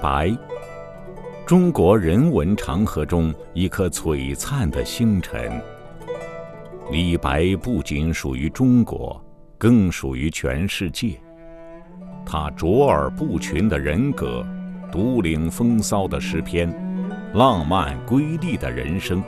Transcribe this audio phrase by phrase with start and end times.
[0.00, 0.34] 白，
[1.44, 5.60] 中国人文长河中一颗璀璨的星辰。
[6.90, 9.22] 李白不仅属于中国，
[9.58, 11.20] 更属于全世界。
[12.24, 14.46] 他卓尔不群的人格，
[14.90, 16.72] 独领风骚的诗篇，
[17.34, 19.22] 浪漫瑰丽的人生，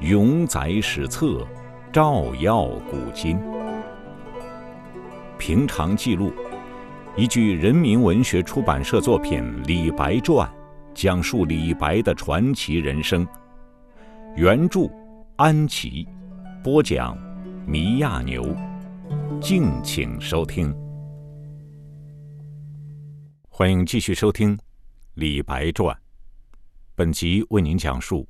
[0.00, 1.46] 永载史册，
[1.92, 3.38] 照耀古今。
[5.38, 6.32] 平常记录。
[7.18, 10.46] 一句人民文学出版社作品《李白传》，
[10.94, 13.26] 讲述李白的传奇人生。
[14.36, 14.80] 原著
[15.36, 16.06] 安琪，
[16.62, 17.16] 播讲
[17.66, 18.54] 米亚牛。
[19.40, 20.76] 敬请收听。
[23.48, 24.54] 欢迎继续收听
[25.14, 25.96] 《李白传》。
[26.94, 28.28] 本集为您讲述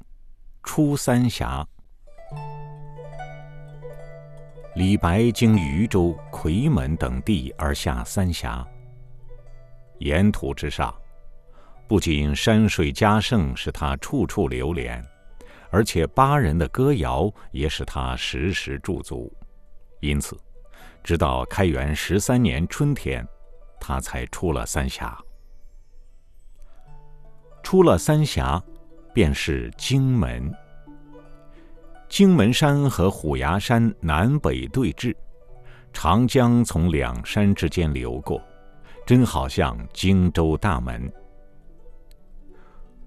[0.63, 1.66] 出三峡。
[4.77, 8.65] 李白经渝州、夔门等地而下三峡。
[9.99, 10.95] 沿途之上，
[11.89, 15.05] 不仅山水佳胜使他处处流连，
[15.71, 19.33] 而且巴人的歌谣也使他时时驻足。
[20.01, 20.38] 因此，
[21.03, 23.27] 直到开元十三年春天，
[23.80, 25.19] 他才出了三峡。
[27.63, 28.63] 出了三峡，
[29.13, 30.53] 便是荆门。
[32.09, 35.13] 荆门山和虎牙山南北对峙，
[35.93, 38.41] 长江从两山之间流过。
[39.07, 41.10] 真好像荆州大门。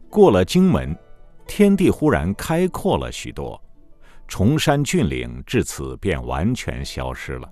[0.09, 0.97] 过了荆门，
[1.45, 3.61] 天地忽然开阔了许多，
[4.25, 7.52] 崇山峻岭至此便完全消失了。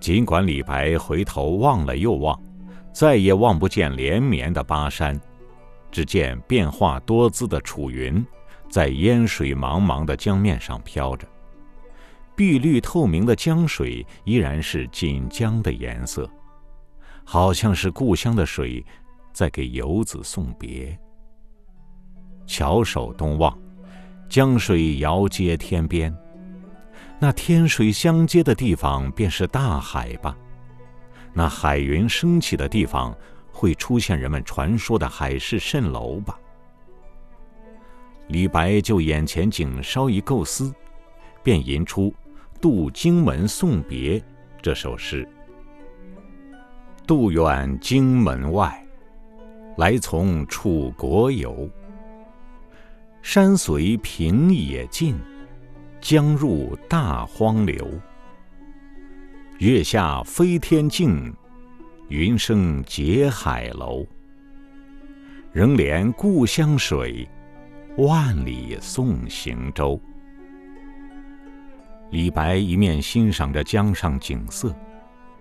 [0.00, 2.40] 尽管李白回头望了又望，
[2.92, 5.20] 再也望不见连绵的巴山，
[5.90, 8.24] 只见变化多姿的楚云
[8.68, 11.28] 在烟水茫茫的江面上飘着，
[12.34, 16.28] 碧绿透明的江水依然是锦江的颜色。
[17.28, 18.82] 好像是故乡的水，
[19.32, 20.96] 在给游子送别。
[22.46, 23.58] 翘首东望，
[24.28, 26.16] 江水遥接天边，
[27.18, 30.38] 那天水相接的地方便是大海吧？
[31.34, 33.12] 那海云升起的地方，
[33.50, 36.38] 会出现人们传说的海市蜃楼吧？
[38.28, 40.72] 李白就眼前景稍一构思，
[41.42, 42.08] 便吟出
[42.60, 44.20] 《渡荆门送别》
[44.62, 45.28] 这首诗。
[47.06, 48.84] 渡远荆门外，
[49.76, 51.70] 来从楚国游。
[53.22, 55.16] 山随平野尽，
[56.00, 57.88] 江入大荒流。
[59.58, 61.32] 月下飞天镜，
[62.08, 64.04] 云生结海楼。
[65.52, 67.28] 仍怜故乡水，
[67.98, 70.00] 万里送行舟。
[72.10, 74.74] 李白一面欣赏着江上景色。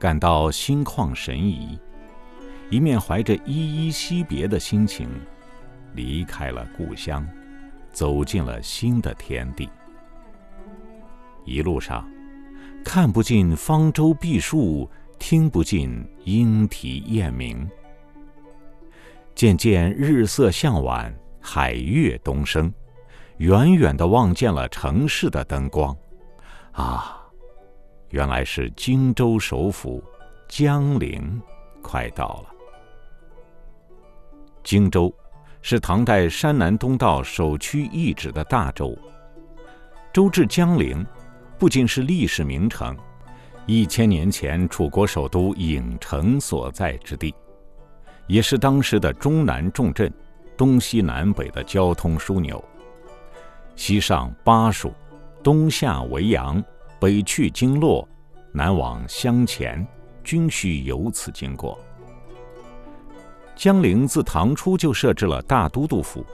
[0.05, 1.79] 感到心旷神怡，
[2.69, 5.09] 一面怀着依依惜别的心情，
[5.95, 7.27] 离开了故乡，
[7.91, 9.67] 走进了新的天地。
[11.43, 12.07] 一路上，
[12.83, 17.67] 看不尽方舟碧树，听不尽莺啼燕鸣。
[19.33, 21.11] 渐渐日色向晚，
[21.41, 22.71] 海月东升，
[23.37, 25.97] 远远的望见了城市的灯光，
[26.73, 27.14] 啊！
[28.09, 30.03] 原来是荆州首府
[30.47, 31.41] 江陵
[31.81, 32.49] 快到了。
[34.63, 35.13] 荆州
[35.61, 38.97] 是唐代山南东道首屈一指的大州。
[40.13, 41.05] 州治江陵，
[41.59, 42.95] 不仅是历史名城，
[43.65, 47.35] 一千年前楚国首都郢城所在之地，
[48.27, 50.11] 也是当时的中南重镇，
[50.55, 52.63] 东西南北的交通枢纽。
[53.75, 54.93] 西上巴蜀，
[55.43, 56.63] 东下维扬。
[56.99, 58.07] 北去京洛，
[58.51, 59.85] 南往襄前，
[60.23, 61.79] 均需由此经过。
[63.55, 66.25] 江陵自唐初就设置了大都督府，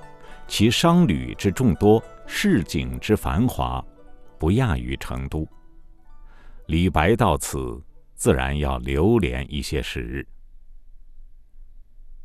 [0.48, 3.84] 其商旅之众多，市井之繁华，
[4.40, 5.48] 不亚于成都。
[6.68, 7.82] 李白到此，
[8.16, 10.26] 自然要留连一些时日。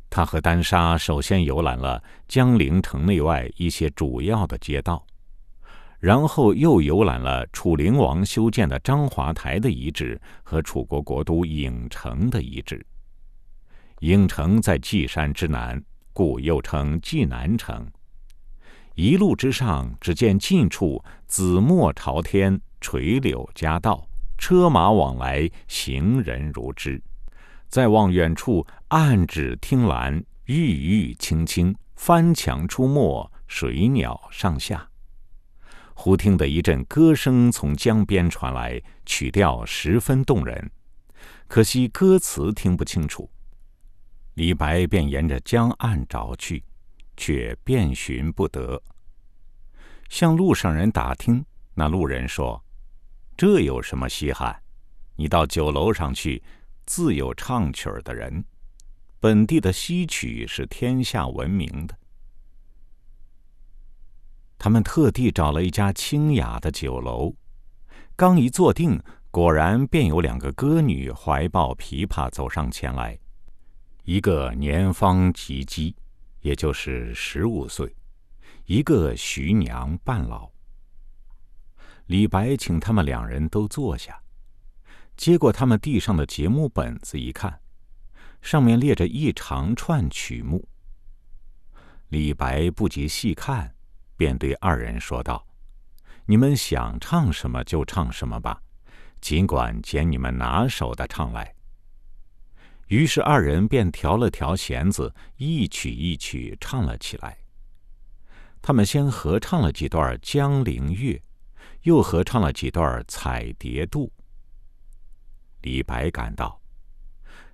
[0.09, 5.05] 他和丹砂首先游览了江陵城内外一些主要的街道。
[5.99, 12.85] 然后又游览了楚灵王修建的章华台的遗址和楚国国都郢城的遗址。
[14.01, 15.83] 郢城在稷山之南，
[16.13, 17.85] 故又称稷南城。
[18.93, 24.07] 一路之上，只见近处紫陌朝天，垂柳夹道，
[24.37, 26.99] 车马往来，行人如织；
[27.67, 34.87] 再望远处，岸芷汀兰，郁郁青青，翻墙出没，水鸟上下。
[35.99, 40.71] 忽听得一阵歌声从江边传来，曲调十分动人，
[41.47, 43.27] 可惜歌词听不清楚。
[44.35, 46.63] 李白便沿着江岸找去，
[47.17, 48.79] 却遍寻不得。
[50.07, 52.63] 向路上人打听，那路人说
[53.35, 54.55] ：“这有什么稀罕？
[55.15, 56.41] 你到酒楼上去，
[56.85, 58.45] 自有唱曲儿的人。
[59.19, 61.97] 本地的戏曲是天下闻名的。”
[64.57, 67.35] 他们特地找了一家清雅的酒楼，
[68.15, 68.99] 刚一坐定，
[69.29, 73.17] 果然便有两个歌女怀抱琵琶走上前来，
[74.03, 75.93] 一个年方及笄，
[76.41, 77.95] 也就是十五岁。
[78.65, 80.49] 一个徐娘半老。
[82.07, 84.19] 李白请他们两人都坐下，
[85.15, 87.61] 接过他们地上的节目本子一看，
[88.41, 90.67] 上面列着一长串曲目。
[92.09, 93.73] 李白不及细看，
[94.17, 95.47] 便对二人说道
[96.25, 98.61] ：“你们想唱什么就唱什么吧，
[99.21, 101.53] 尽管捡你们拿手的唱来。”
[102.87, 107.37] 于是二人便调了调弦子，一曲一曲唱了起来。
[108.61, 111.13] 他们先合唱了几段《江陵月》，
[111.83, 114.07] 又合唱了几段《采蝶渡》。
[115.61, 116.61] 李白感到，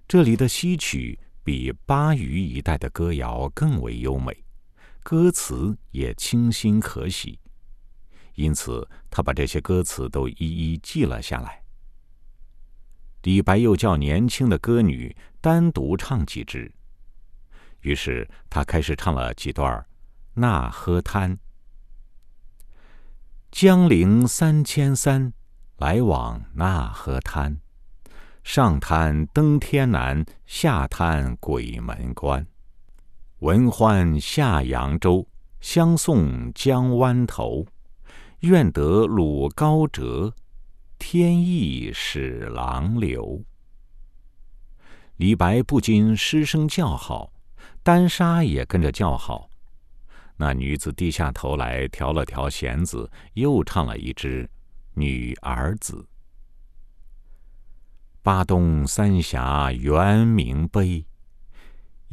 [0.07, 4.35] 这里的戏曲比巴渝一带的歌谣更为优美，
[5.03, 7.37] 歌词也清新可喜，
[8.35, 11.61] 因此他把这些歌词都一一记了下来。
[13.23, 16.73] 李白又叫年轻的歌女单独唱几支，
[17.81, 19.85] 于是他开始唱了几段。
[20.35, 21.37] 那河滩，
[23.51, 25.31] 江陵三千三，
[25.77, 27.59] 来往那河滩。
[28.43, 32.45] 上滩登天南，下滩鬼门关。
[33.43, 35.27] 闻欢下扬州，
[35.59, 37.67] 相送江湾头。
[38.39, 40.33] 愿得鲁高折，
[40.97, 43.43] 天意使郎流。
[45.17, 47.33] 李白不禁失声叫好，
[47.83, 49.49] 丹砂也跟着叫好。
[50.37, 54.45] 那女子低下头来，调了调弦子，又唱了一支
[54.93, 55.95] 《女儿子》。
[58.21, 61.05] 巴东三峡圆明悲，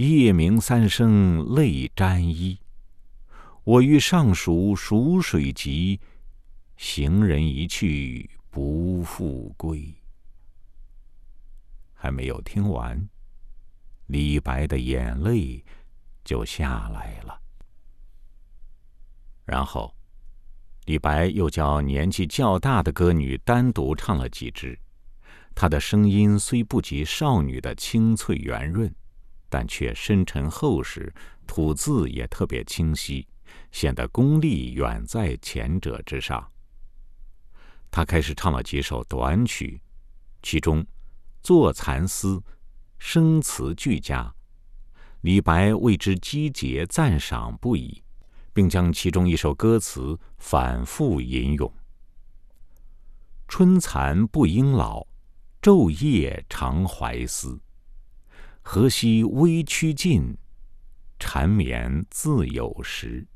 [0.08, 2.58] 夜明三声泪沾衣。
[3.64, 6.00] 我欲上蜀蜀水急，
[6.78, 9.94] 行人一去不复归。
[11.92, 13.06] 还没有听完，
[14.06, 15.62] 李白的眼泪
[16.24, 17.38] 就下来了。
[19.44, 19.94] 然后，
[20.86, 24.78] 李白又叫年纪较大的歌女单独唱了几支。
[25.54, 28.90] 她的声音虽不及少女的清脆圆润，
[29.50, 31.12] 但却深沉厚实，
[31.46, 33.28] 吐字也特别清晰，
[33.72, 36.50] 显得功力远在前者之上。
[37.90, 39.82] 他开始唱了几首短曲，
[40.42, 40.82] 其中
[41.42, 42.42] 作蚕丝，
[42.98, 44.32] 声词俱佳，
[45.20, 48.02] 李白为之击节赞赏不已。
[48.52, 51.72] 并将其中一首歌词反复吟咏
[53.46, 55.06] ：“春蚕不应老，
[55.62, 57.60] 昼夜常怀思。
[58.62, 60.36] 何夕微曲尽，
[61.18, 63.26] 缠绵自有时。”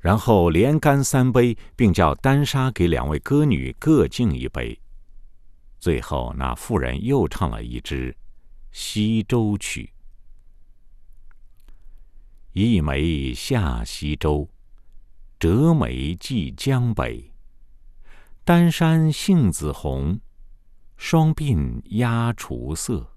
[0.00, 4.80] 然后连干三杯，并叫丹砂给两位歌女各敬一杯。
[5.78, 8.12] 最后，那妇人又唱了一支
[8.72, 9.92] 《西洲曲》。
[12.52, 14.48] 一枚下西洲，
[15.38, 17.32] 折梅寄江北。
[18.44, 20.20] 丹山杏子红，
[20.96, 23.11] 双鬓鸦雏色。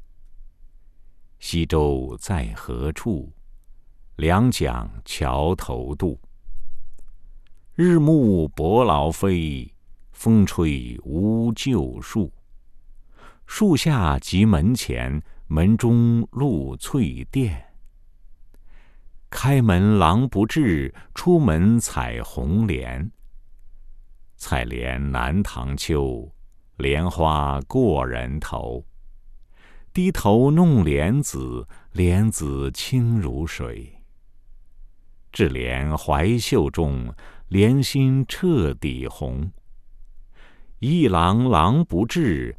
[1.40, 3.32] 西洲在何处？
[4.16, 6.20] 两桨桥头渡。
[7.74, 9.70] 日暮伯劳飞，
[10.12, 12.32] 风吹无旧树。
[13.46, 17.54] 树下即门前，门中露翠钿。
[19.30, 23.12] 开门狼不至，出门采红莲。
[24.38, 26.34] 采莲南塘秋，
[26.78, 28.84] 莲花过人头。
[29.96, 33.96] 低头弄莲子，莲子清如水。
[35.32, 37.16] 至莲怀袖中，
[37.48, 39.50] 莲心彻底红。
[40.80, 42.58] 一郎郎不至，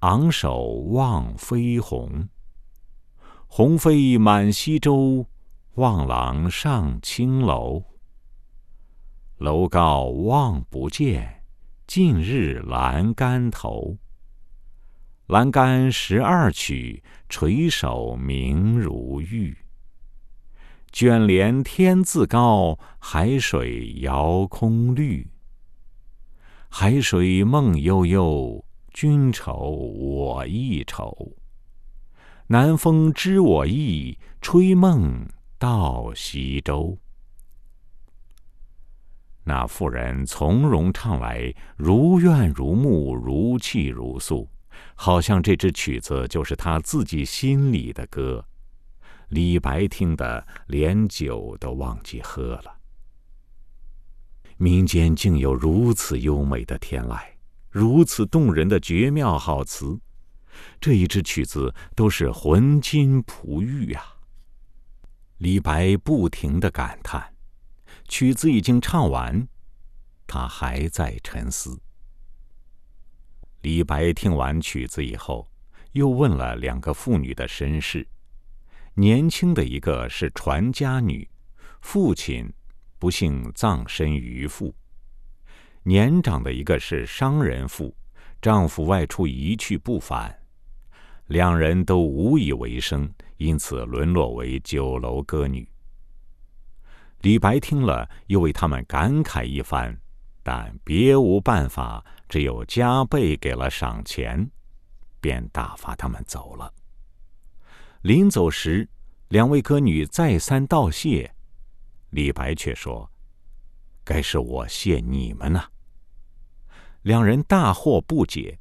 [0.00, 2.28] 昂首望飞鸿。
[3.46, 5.26] 鸿飞满西洲。
[5.76, 7.82] 望郎上青楼，
[9.38, 11.42] 楼高望不见，
[11.86, 13.96] 尽日栏杆头。
[15.28, 19.56] 栏杆十二曲，垂首明如玉。
[20.92, 25.26] 卷帘天自高，海水遥空绿。
[26.68, 28.62] 海水梦悠悠，
[28.92, 31.34] 君愁我亦愁。
[32.48, 35.26] 南风知我意，吹梦
[35.58, 36.98] 到西洲。
[39.44, 44.46] 那妇人从容唱来，如怨如慕，如泣如诉，
[44.94, 48.44] 好像这支曲子就是他自己心里的歌。
[49.28, 52.78] 李白听得连酒都忘记喝了。
[54.56, 57.20] 民间竟有如此优美的天籁，
[57.70, 59.98] 如此动人的绝妙好词，
[60.80, 64.02] 这一支曲子都是魂金璞玉啊！
[65.38, 67.34] 李白不停的感叹。
[68.06, 69.48] 曲子已经唱完，
[70.26, 71.80] 他还在沉思。
[73.64, 75.48] 李白听完曲子以后，
[75.92, 78.06] 又问了两个妇女的身世。
[78.92, 81.26] 年轻的一个是传家女，
[81.80, 82.46] 父亲
[82.98, 84.70] 不幸葬身鱼腹；
[85.82, 87.96] 年长的一个是商人妇，
[88.42, 90.38] 丈夫外出一去不返，
[91.28, 95.66] 两人都无以为生，因此沦落为酒楼歌女。
[97.22, 99.98] 李白听了，又为他们感慨一番，
[100.42, 104.50] 但别无办法，只有加倍给了赏钱，
[105.20, 106.72] 便打发他们走了。
[108.02, 108.88] 临走时，
[109.28, 111.34] 两位歌女再三道谢，
[112.10, 113.10] 李白却说
[114.04, 115.62] ：“该是我谢你们呢。”
[117.02, 118.58] 两人大惑不解。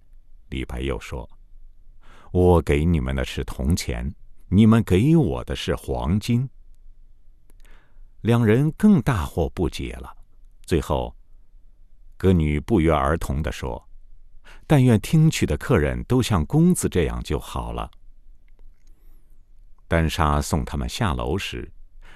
[0.49, 1.29] 李白又说
[2.31, 4.13] ：“我给你们的是铜钱，
[4.47, 6.49] 你们给我的是黄金。”
[8.21, 10.15] 两人更大惑不解了。
[10.65, 11.13] 最后，
[12.23, 13.85] 歌女不约而同的说
[14.65, 17.91] ：“但愿听曲的客人都像公子这样就好了。”
[19.89, 21.69] 丹莎送他们下楼时，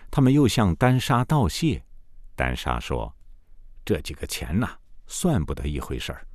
[0.10, 1.84] 他们又向丹莎道谢。
[2.38, 3.14] 丹莎说
[3.84, 4.70] ：“这几个钱呐，
[5.08, 6.26] 算不得一回事儿。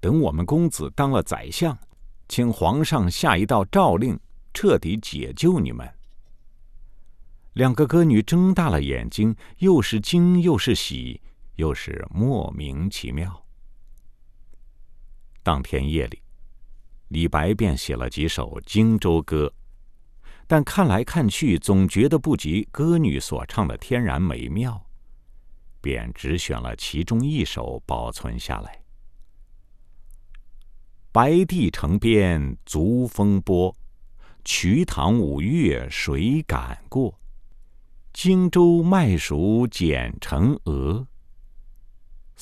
[0.00, 1.78] 等我们公子当了宰相，
[2.26, 4.18] 请皇上下一道诏令，
[4.54, 5.86] 彻底解救你们。”
[7.52, 11.20] 两个歌女睁大了眼睛，又是惊又是喜，
[11.60, 13.46] 又是莫名其妙。
[15.42, 16.22] 当天夜里，
[17.08, 19.46] 李白便写了几首《荆州歌》，
[20.46, 24.84] 但看来看去，总觉得不及歌女所唱的天然美妙，
[25.82, 28.82] 便只选了其中一首保存下来
[31.12, 33.76] ：“白帝城边足风波，
[34.44, 37.14] 瞿塘五月谁敢过？”
[38.12, 41.06] 荆州麦熟剪成鹅，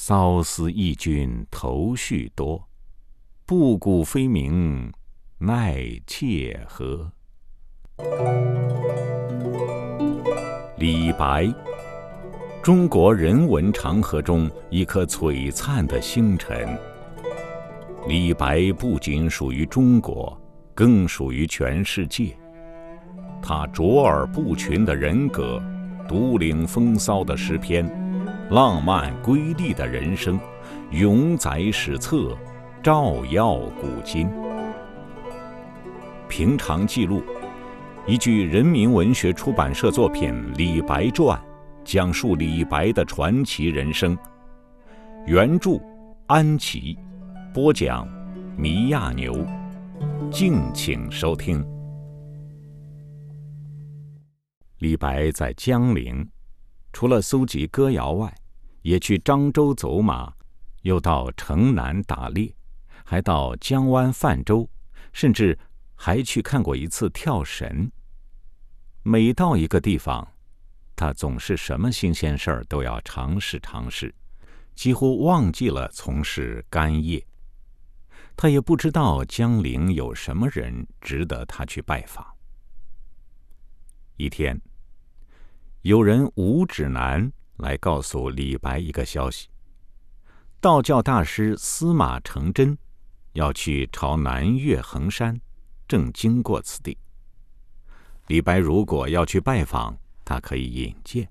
[0.01, 2.69] 缫丝义军头绪多。
[3.45, 4.93] 布谷飞鸣
[5.39, 7.11] 奈妾何？
[10.79, 11.53] 李白，
[12.63, 16.79] 中国人文长河中一颗璀璨的星辰。
[18.07, 20.41] 李白不仅属于中国，
[20.77, 22.39] 更属于全世界。
[23.43, 25.61] 他卓尔不群的人格，
[26.09, 27.85] 独领风骚的诗篇，
[28.51, 30.41] 浪漫瑰丽的人生，
[30.91, 32.35] 永载史册，
[32.83, 34.27] 照耀古今。
[36.31, 37.23] 平常记录，
[38.07, 41.39] 一句人民文学出版社作品《李白传》，
[41.85, 44.17] 讲述李白的传奇人生。
[45.27, 45.79] 原著：
[46.27, 46.97] 安琪，
[47.53, 48.09] 播讲：
[48.57, 49.47] 米亚牛。
[50.31, 51.63] 敬请收听。
[54.79, 56.27] 李白在江陵，
[56.95, 58.33] 除了搜集歌谣外，
[58.83, 60.33] 也去漳州走马，
[60.83, 62.55] 又到城南打猎，
[63.05, 64.69] 还到江湾泛舟，
[65.13, 65.59] 甚至
[65.95, 67.91] 还去看过一次跳神。
[69.03, 70.27] 每到一个地方，
[70.95, 74.15] 他总是什么新鲜事儿都要尝试尝试，
[74.75, 77.25] 几乎忘记了从事干业。
[78.37, 82.25] 他也不知道江陵有什么人值得他去拜访。
[84.17, 84.61] 一天。
[85.83, 89.49] 有人无指南来告诉李白一个消息：
[90.61, 92.77] 道教大师司马承祯
[93.33, 95.41] 要去朝南岳衡山，
[95.87, 96.97] 正经过此地。
[98.29, 101.29] 李白如果要去拜访，他可以引荐。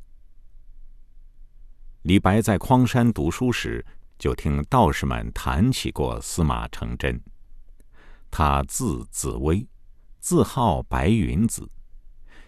[2.03, 3.86] 李白在匡山读书时，
[4.17, 7.22] 就听道士们谈起过司马承祯。
[8.31, 9.67] 他字子威，
[10.19, 11.69] 字号白云子。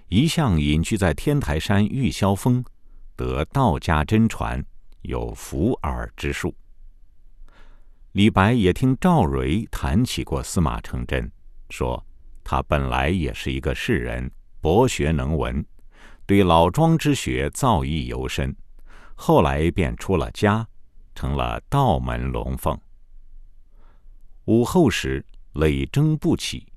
[0.08, 2.66] 一向隐居在天台山玉霄峰，
[3.20, 4.66] 得道家真传，
[5.02, 6.56] 有伏耳之术。
[8.14, 11.30] 李白也听赵蕊谈起过司马承祯，
[11.70, 12.02] 说
[12.46, 15.66] 他本来也是一个士人，博学能文，
[16.26, 18.56] 对老庄之学造诣尤深，
[19.16, 20.66] 后来便出了家，
[21.14, 22.80] 成了道门龙凤。
[24.46, 26.72] 武后时累征不起，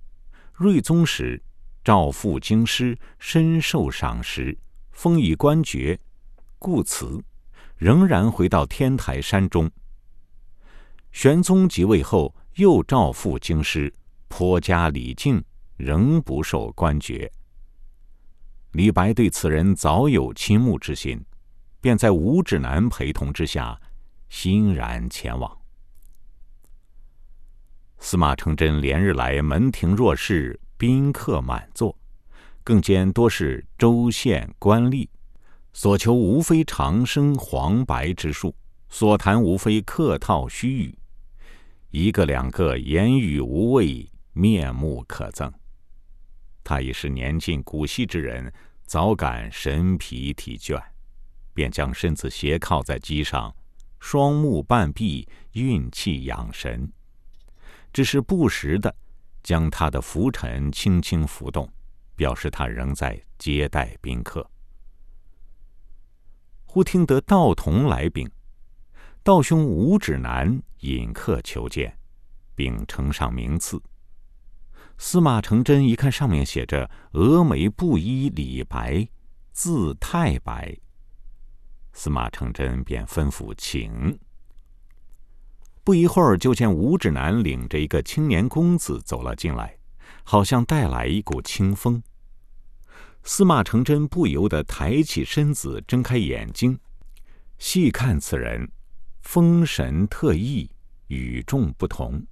[0.54, 1.40] 睿宗时。
[1.84, 4.56] 召赴京师，深受赏识，
[4.92, 5.98] 封以官爵，
[6.62, 7.20] 故辞，
[7.76, 9.68] 仍然回到天台山中。
[11.10, 13.92] 玄宗即位后，又召赴京师，
[14.28, 15.42] 颇加礼敬，
[15.76, 17.28] 仍不受官爵。
[18.70, 21.20] 李白对此人早有倾慕之心，
[21.80, 23.76] 便在吴指南陪同之下，
[24.28, 25.58] 欣然前往。
[27.98, 31.98] 司马承祯连日来门庭若市，宾客满座，
[32.62, 35.08] 更兼多是州县官吏，
[35.72, 38.54] 所求无非长生黄白之术，
[38.88, 40.98] 所谈无非客套虚语，
[41.90, 45.50] 一个两个言语无味，面目可憎。
[46.62, 48.52] 他已是年近古稀之人，
[48.84, 50.80] 早感神疲体倦，
[51.54, 53.54] 便将身子斜靠在机上，
[53.98, 56.92] 双目半闭，运气养神。
[57.94, 58.94] 只是不时的
[59.42, 61.68] 将他的拂尘轻轻拂动，
[62.14, 64.48] 表示他仍在接待宾客。
[66.74, 68.26] 忽听得道童来禀，
[69.22, 71.98] 道兄吴指南引客求见，
[72.54, 73.78] 并呈上名次。
[74.96, 79.06] 司马承祯一看上面写着“峨眉布衣李白，
[79.52, 80.74] 字太白”，
[81.92, 84.18] 司马承祯便吩咐请。
[85.84, 89.76] 不一会儿，就见吴指南领着一个青年公子走了进来，
[90.24, 92.02] 好像带来一股清风。
[93.24, 96.78] 司马承祯不由得抬起身子，睁开眼睛，
[97.58, 98.68] 细看此人，
[99.20, 100.68] 风神特异，
[101.06, 102.24] 与众不同。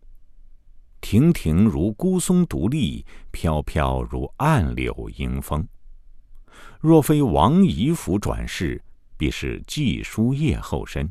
[1.01, 5.67] 亭亭如孤松独立，飘飘如暗柳迎风。
[6.81, 8.83] 若非王仪府转世，
[9.17, 11.11] 必是季书业后身。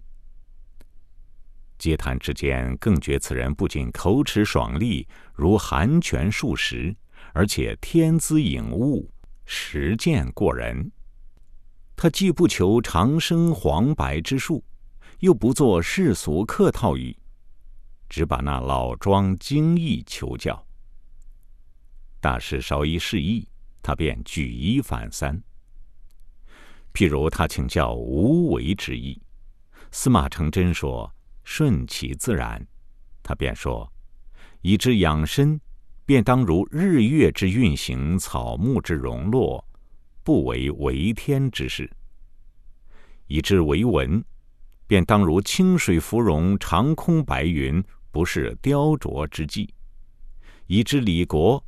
[1.78, 6.94] 接谈之间，更觉此人不仅口齿爽利，如寒泉数十，
[7.34, 9.10] 而且天资颖悟，
[9.52, 10.92] 实践过人。
[11.96, 14.64] 他既不求长生黄白之术，
[15.22, 17.18] 又不做世俗客套语。
[18.08, 20.64] 只把那老庄精义求教，
[22.20, 23.48] 大师稍一示意，
[23.82, 25.42] 他便举一反三。
[26.94, 29.20] 譬如他请教无为之意，
[29.92, 31.12] 司马承祯说
[31.44, 32.64] 顺其自然，
[33.24, 33.92] 他便说：
[34.62, 35.60] 以之养身，
[36.10, 39.64] 便当如日月之运行，草木之荣落，
[40.24, 41.86] 不为为天之事；
[43.28, 44.26] 以之为文，
[44.88, 47.80] 便当如清水芙蓉，长空白云。
[48.10, 49.72] 不是雕琢之计，
[50.66, 51.64] 以知理国，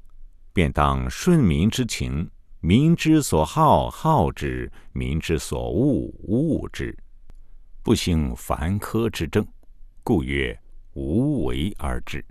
[0.51, 2.27] 便当顺民之情，
[2.62, 6.97] 民之所好好之，民之所恶恶之，
[7.84, 9.45] 不兴繁苛之政，
[10.04, 10.60] 故曰
[10.93, 12.25] 无为而治。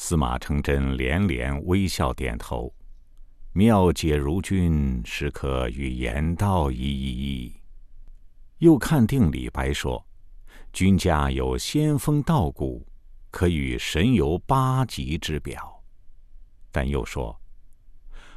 [0.00, 2.72] 司马承祯连连微笑点头，
[3.52, 7.52] 妙解如君，实可与言道一一。
[8.58, 10.06] 又看定李白说。
[10.72, 12.86] 君家有仙风道骨，
[13.32, 15.82] 可与神游八极之表。
[16.70, 17.36] 但又说，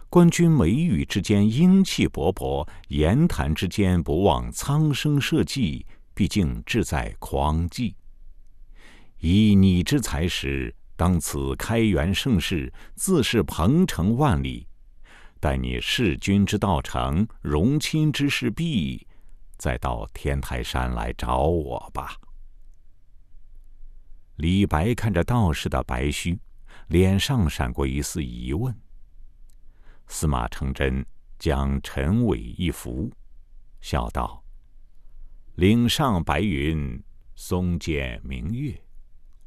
[0.10, 7.96] 官军眉宇之间英气勃勃，言谈之间不忘苍生社稷，毕竟志在匡济。
[9.20, 14.68] 以你之才识，当此开元盛世，自是鹏程万里。
[15.40, 19.08] 待你弑君之道成，荣亲之事毕。
[19.58, 22.16] 再到天台山来找我吧。
[24.36, 26.40] 李白看着道士的白须，
[26.90, 28.72] 脸上闪过一丝疑问。
[30.06, 31.04] 司马承祯
[31.40, 33.12] 将陈尾一拂，
[33.80, 34.44] 笑道
[35.58, 38.80] ：“岭上白云，松间明月，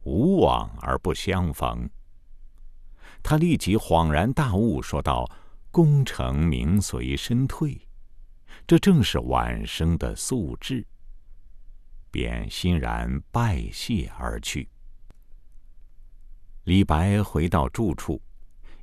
[0.05, 1.89] 无往而不相逢。”
[3.23, 5.29] 他立即恍然大悟，说道
[5.71, 7.81] ：“功成名随身退。”
[8.67, 10.87] 这正是晚生的素质，
[12.11, 14.69] 便欣然拜谢而去。
[16.65, 18.23] 李白回到住处，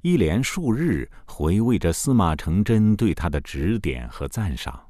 [0.01, 4.87] 一连数日回味着司马承祯对他的指点和赞赏，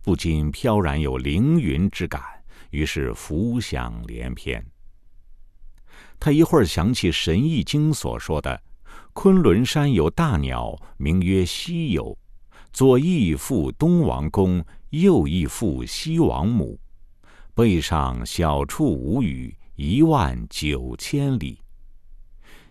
[0.00, 2.22] 不禁飘然有凌云之感，
[2.70, 4.64] 于是浮想联翩。
[6.24, 8.62] 他一会儿想起《神异经》所说的
[9.12, 12.16] ：“昆仑山有大鸟，名曰西游。”
[12.72, 16.78] 左翼附东王公，右翼附西王母，
[17.54, 21.58] 背上小处无语，一万九千里。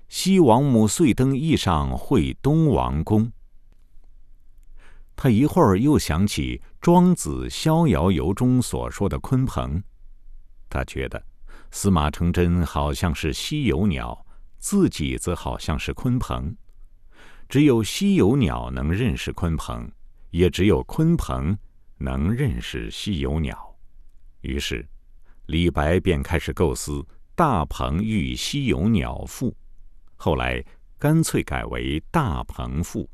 [0.08, 3.30] 西王母遂登翼上会东王公。
[5.14, 9.84] 他一会儿又想起《庄子逍遥游》中所说的鲲鹏，
[10.70, 11.22] 他觉得
[11.72, 14.26] 司马承祯好像是西游鸟，
[14.60, 16.56] 自己则好像是鲲鹏。
[17.48, 19.90] 只有稀有鸟能认识鲲鹏，
[20.32, 21.58] 也只有鲲鹏
[21.98, 23.74] 能认识稀有鸟。
[24.42, 24.88] 于是，
[25.46, 27.06] 李白便开始构思
[27.36, 29.56] “大鹏遇稀有鸟赋”，
[30.18, 30.64] 后来
[31.00, 33.10] 干脆改为“大鹏赋”。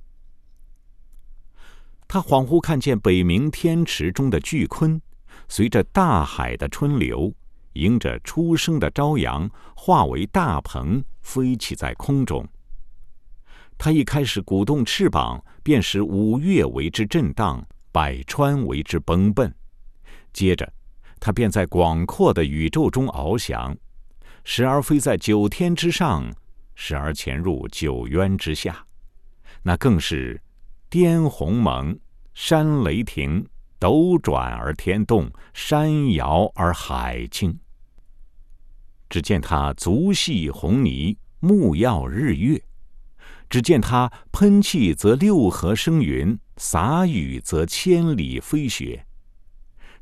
[2.08, 5.00] 他恍惚看见北冥天池中的巨鲲，
[5.48, 7.34] 随着大海的春流，
[7.78, 12.46] 迎着初升的朝阳，化为大鹏，飞起在空中。
[13.78, 19.48] 他一开始鼓动翅膀，便使五岳为之震荡，百川为之崩奔；
[20.34, 20.74] 接着，
[21.20, 23.78] 他便在广阔的宇宙中翱翔，
[24.44, 26.26] 时而飞在九天之上，
[26.74, 28.86] 时而潜入九渊之下，
[29.62, 30.42] 那更是。
[30.90, 32.00] 颠鸿蒙，
[32.34, 33.46] 山雷霆，
[33.78, 37.60] 斗转而天动，山摇而海倾。
[39.10, 42.60] 只见他足系红泥，目耀日月；
[43.50, 49.06] 只见他喷气则六合生云，洒雨则千里飞雪。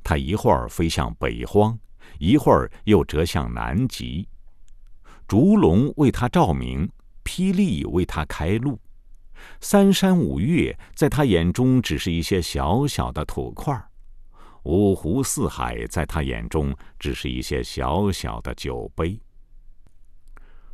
[0.03, 1.77] 他一会儿飞向北荒，
[2.19, 4.27] 一会儿又折向南极。
[5.27, 6.89] 烛龙为他照明，
[7.23, 8.79] 霹雳为他开路。
[9.59, 13.89] 三山五岳在他眼中只是一些小小的土块儿，
[14.65, 19.19] 五湖四海在他眼中只是一些小小的酒杯。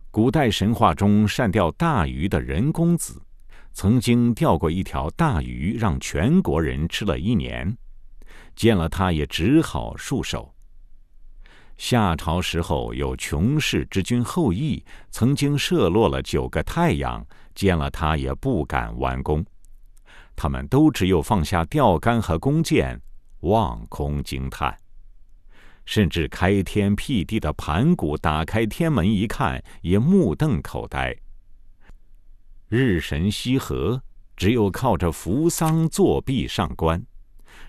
[0.10, 3.22] 古代神话中善钓大鱼的人公子，
[3.74, 7.78] 曾经钓过一条大鱼，让全国人吃了一年，
[8.56, 10.54] 见了他也只好束手。
[11.76, 17.26] 夏朝时候有穷氏之君后羿，曾经射落了九个太阳。
[17.54, 19.46] 见了他也不敢弯弓，
[20.38, 22.98] 他们都只有放下钓竿和弓箭，
[23.42, 24.78] 望空惊叹。
[25.86, 31.16] 甚至开天辟地的盘古打开天门一看，也目瞪口呆。
[32.68, 34.02] 日神羲和
[34.38, 37.04] 只有靠着扶桑作壁上观，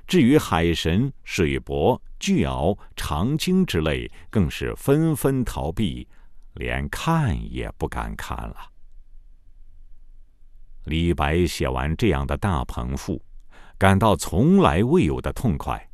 [0.06, 6.06] 至于海神、水伯、巨鳌、长鲸之类，更是纷纷逃避，
[6.54, 8.56] 连看也不敢看了。
[10.85, 13.20] 李白写完这样的大鹏赋，
[13.83, 15.88] 感到从来未有的痛快。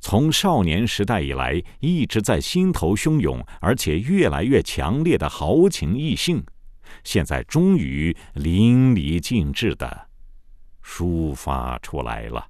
[0.00, 6.44] 从少年时代以来，一直在心头汹涌，而且越来越强烈的豪情逸兴，
[7.04, 10.08] 现在终于淋漓尽致的
[10.84, 12.44] 抒发出来了。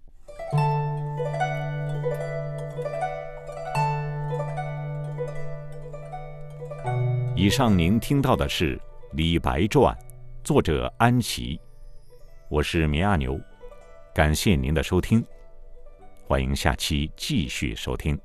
[7.36, 8.74] 以上您听到的是
[9.12, 9.94] 《李白传》。
[10.42, 11.60] 作者安琪，
[12.48, 13.38] 我是绵阿牛，
[14.14, 15.24] 感谢您的收听，
[16.26, 18.18] 欢迎下期继续收听。